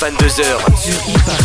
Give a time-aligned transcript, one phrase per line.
[0.00, 0.76] 21h 22h.
[0.76, 1.39] sur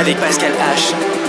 [0.00, 1.19] avec Pascal H.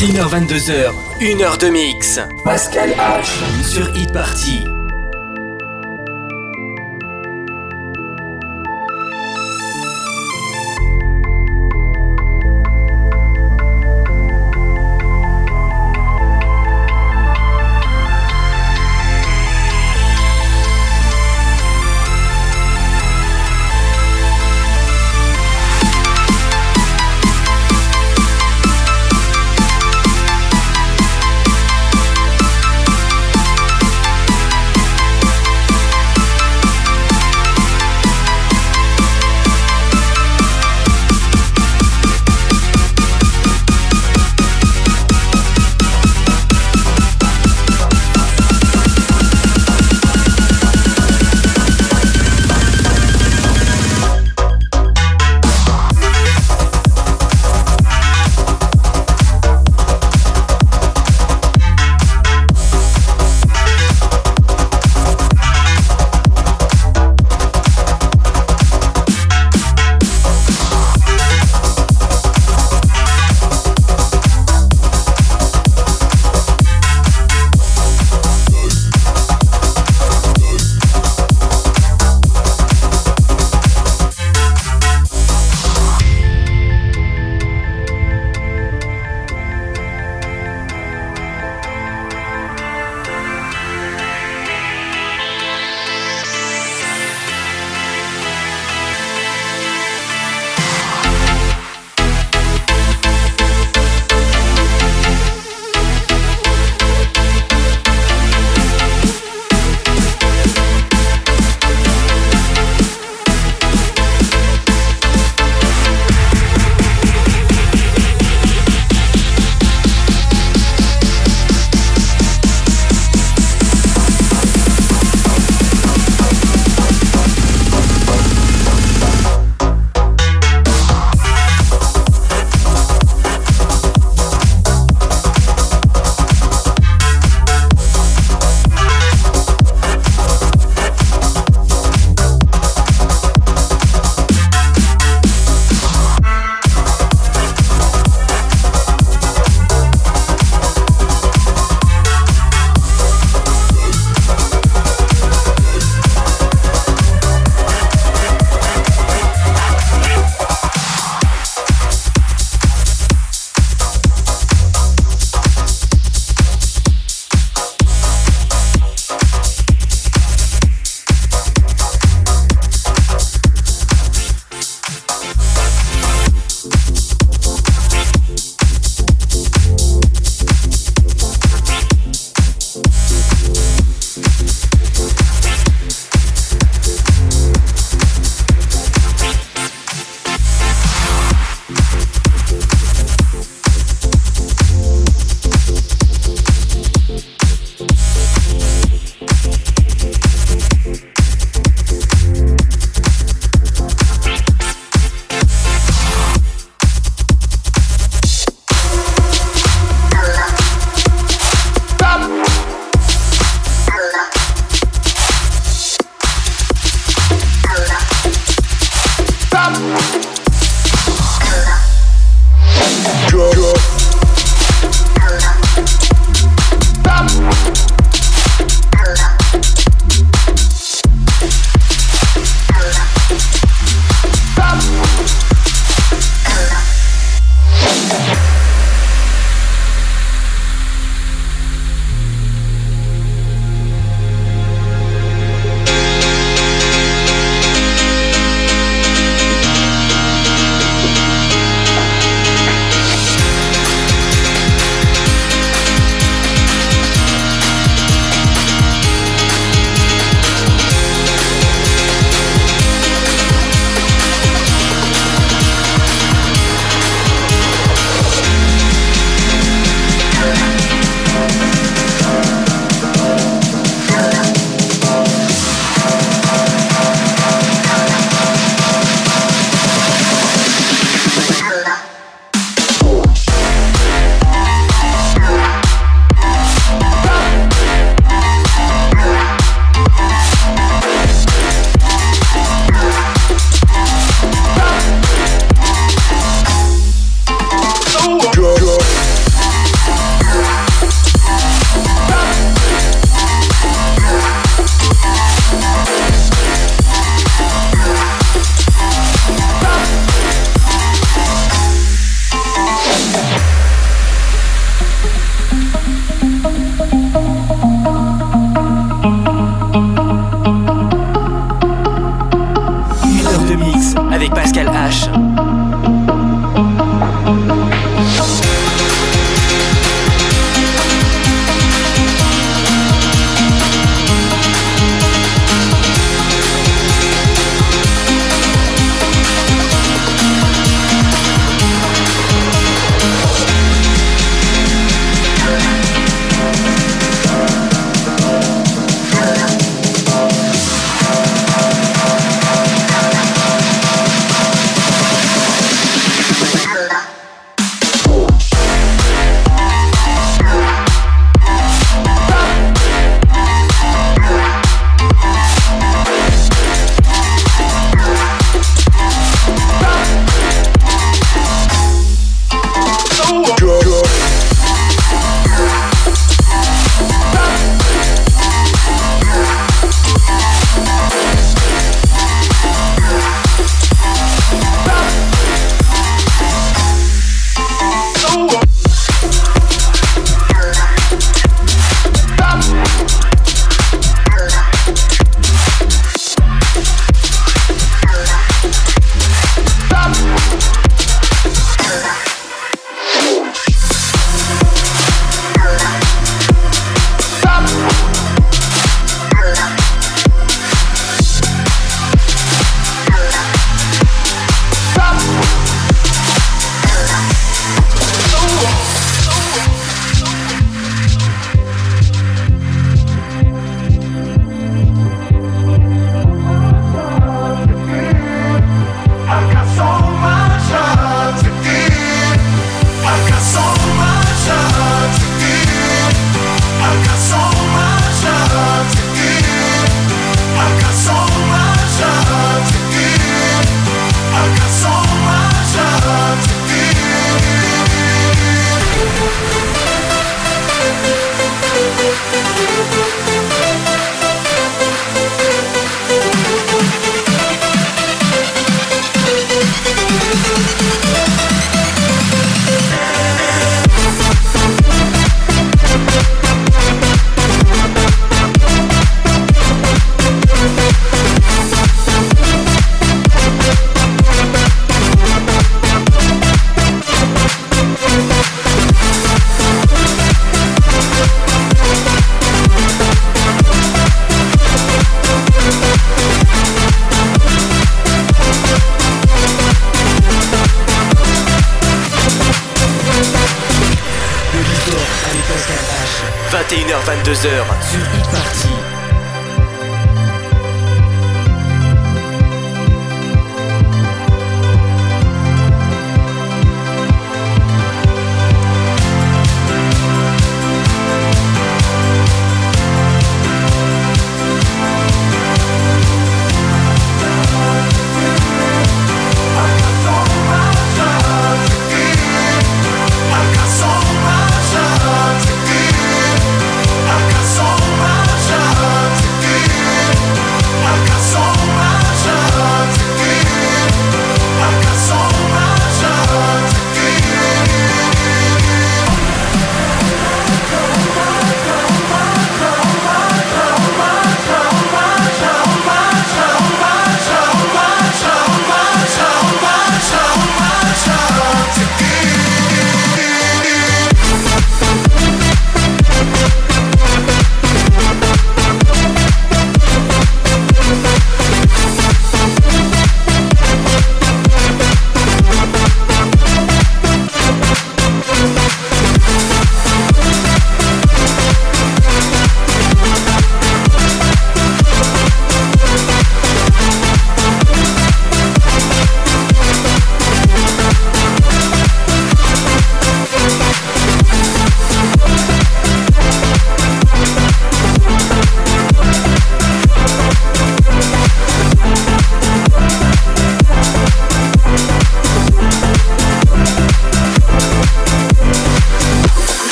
[0.00, 2.18] 21h, 22h, 1h de mix.
[2.42, 3.62] Pascal H.
[3.62, 4.69] Sur Hit Party.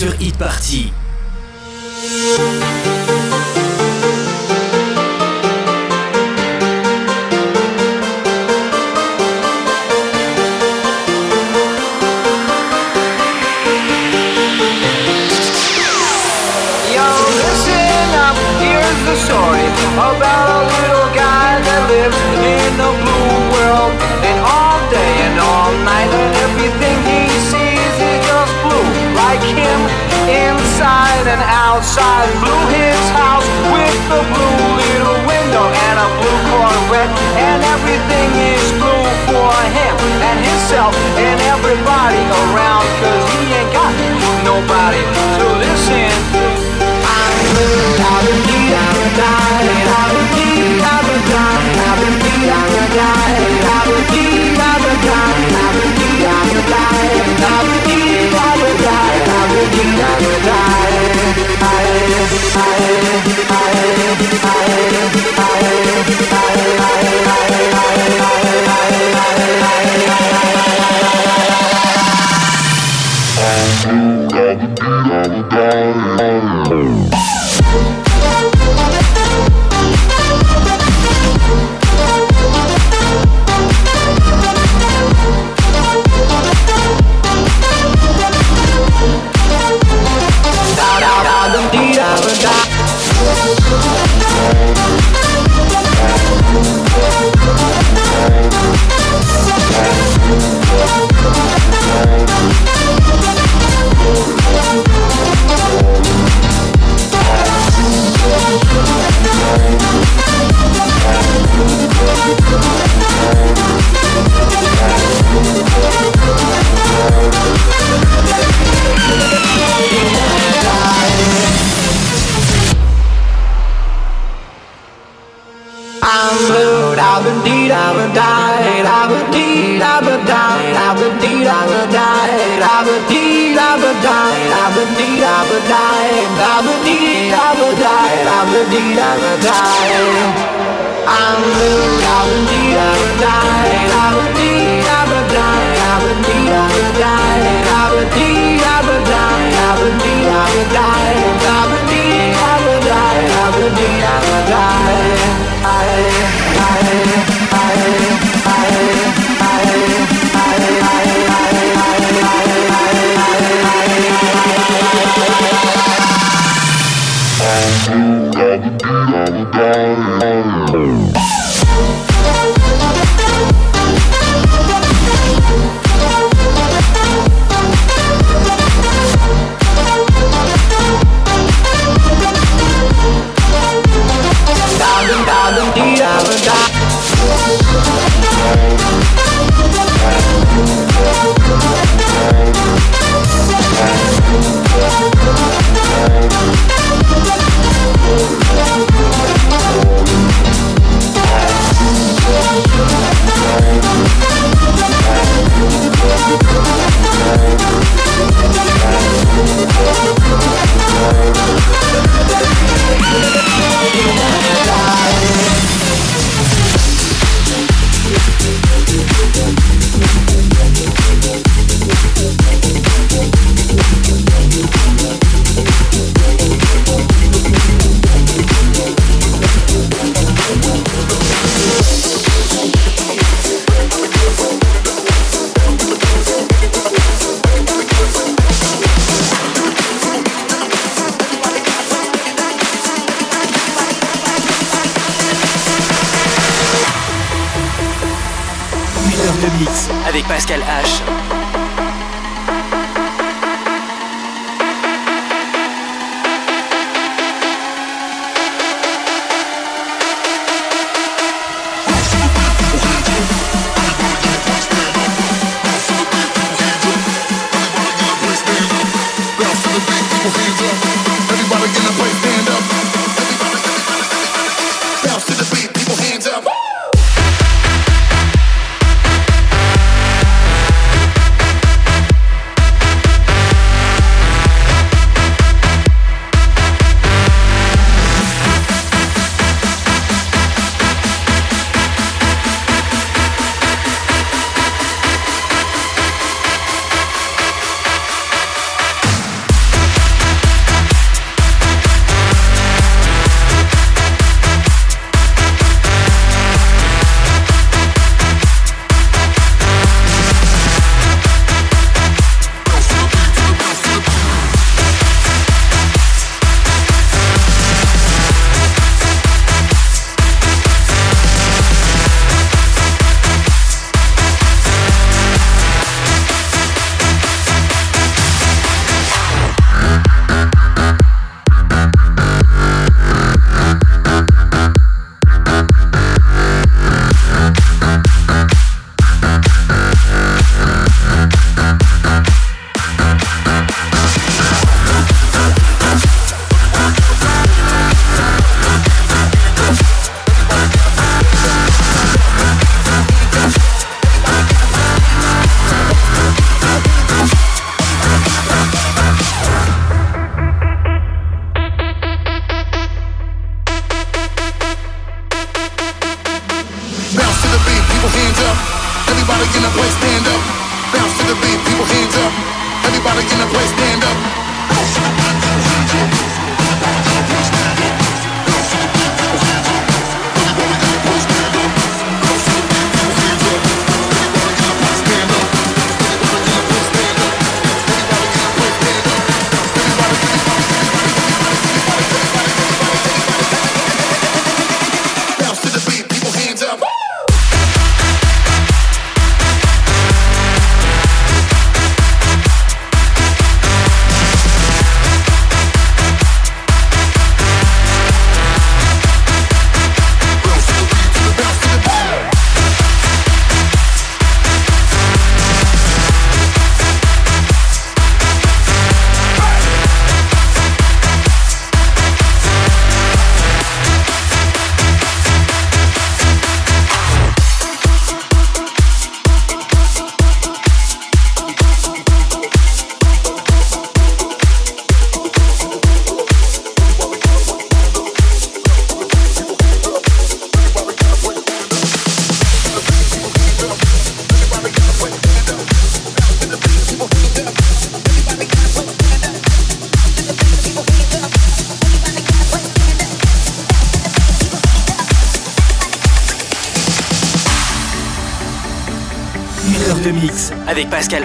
[0.00, 0.99] Sur Hit Party.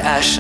[0.06, 0.38] H.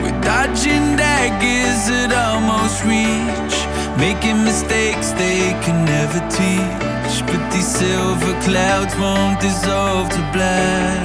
[0.00, 3.56] We're dodging daggers that almost reach,
[3.98, 7.20] making mistakes they can never teach.
[7.26, 11.04] But these silver clouds won't dissolve to black.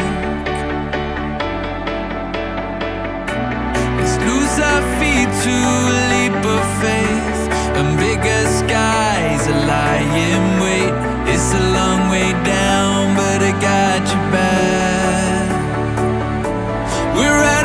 [4.00, 6.13] Let's lose our feet to
[6.46, 7.42] of faith
[7.78, 10.94] and bigger skies are lying wait.
[11.34, 15.50] It's a long way down, but I got you back.
[17.16, 17.63] We're out.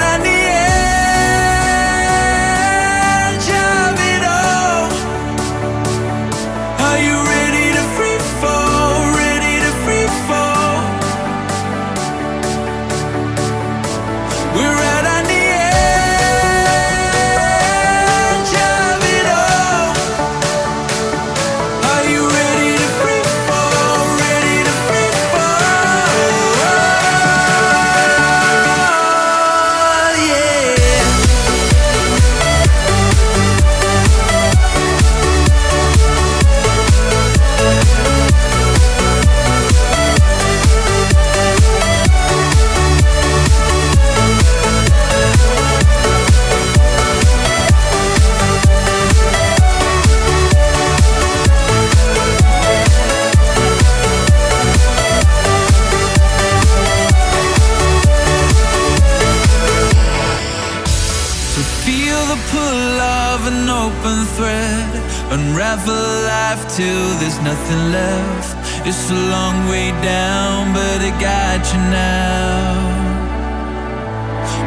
[67.58, 68.86] nothing left.
[68.86, 72.78] It's a long way down, but I got you now.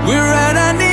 [0.07, 0.90] We're at our knees.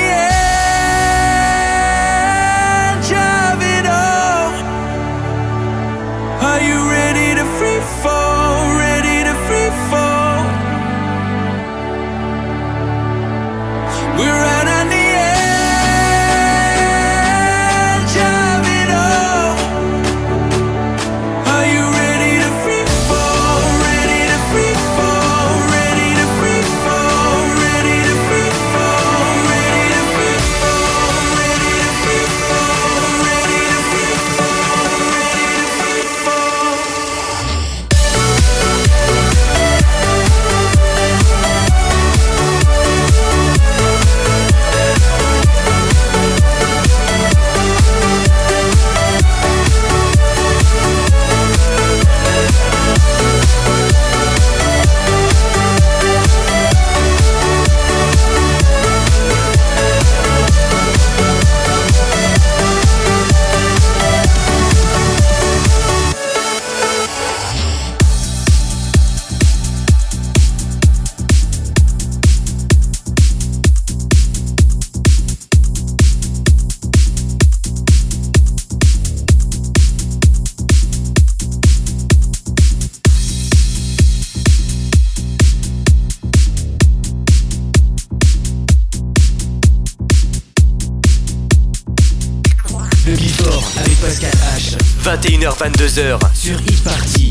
[95.59, 97.28] 21h-22h sur e-party.